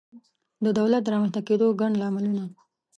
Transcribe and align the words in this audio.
د 0.63 0.65
دولت 0.79 1.01
د 1.03 1.07
رامنځته 1.13 1.41
کېدو 1.47 1.67
ګڼ 1.81 1.91
لاملونه 2.01 2.43